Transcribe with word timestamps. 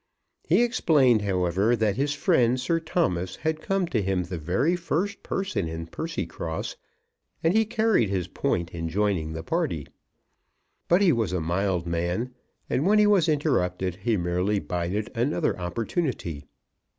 He 0.49 0.63
explained, 0.63 1.21
however, 1.21 1.75
that 1.75 1.95
his 1.95 2.15
friend 2.15 2.59
Sir 2.59 2.79
Thomas 2.79 3.35
had 3.35 3.61
come 3.61 3.85
to 3.89 4.01
him 4.01 4.23
the 4.23 4.39
very 4.39 4.75
first 4.75 5.21
person 5.21 5.67
in 5.67 5.85
Percycross, 5.85 6.75
and 7.43 7.53
he 7.53 7.65
carried 7.65 8.09
his 8.09 8.27
point 8.27 8.71
in 8.71 8.89
joining 8.89 9.33
the 9.33 9.43
party. 9.43 9.85
But 10.87 11.03
he 11.03 11.11
was 11.11 11.33
a 11.33 11.39
mild 11.39 11.85
man, 11.85 12.33
and 12.67 12.83
when 12.87 12.97
he 12.97 13.05
was 13.05 13.29
interrupted 13.29 13.97
he 13.97 14.17
merely 14.17 14.57
bided 14.57 15.11
another 15.15 15.55
opportunity. 15.59 16.45